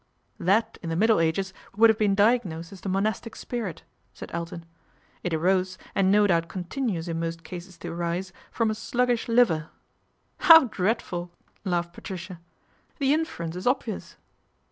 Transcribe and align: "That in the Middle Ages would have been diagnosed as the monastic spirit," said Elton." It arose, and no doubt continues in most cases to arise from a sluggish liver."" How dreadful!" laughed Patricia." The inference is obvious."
"That 0.51 0.79
in 0.81 0.89
the 0.89 0.95
Middle 0.95 1.19
Ages 1.19 1.53
would 1.75 1.91
have 1.91 1.97
been 1.99 2.15
diagnosed 2.15 2.71
as 2.71 2.81
the 2.81 2.89
monastic 2.89 3.35
spirit," 3.35 3.83
said 4.15 4.31
Elton." 4.33 4.65
It 5.23 5.31
arose, 5.31 5.77
and 5.93 6.11
no 6.11 6.25
doubt 6.25 6.47
continues 6.47 7.07
in 7.07 7.19
most 7.19 7.43
cases 7.43 7.77
to 7.77 7.89
arise 7.91 8.33
from 8.49 8.71
a 8.71 8.73
sluggish 8.73 9.27
liver."" 9.27 9.69
How 10.49 10.63
dreadful!" 10.63 11.29
laughed 11.65 11.93
Patricia." 11.93 12.39
The 12.97 13.13
inference 13.13 13.55
is 13.55 13.67
obvious." 13.67 14.17